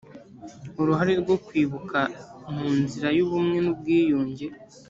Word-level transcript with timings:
uruhare 0.81 1.13
rwo 1.21 1.35
kwibuka 1.45 1.99
mu 2.53 2.67
nzira 2.81 3.09
y 3.17 3.21
ubumwe 3.25 3.57
n 3.61 3.67
ubwiyunge 3.73 4.47